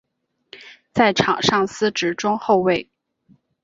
[0.93, 2.89] 在场上司职中后卫。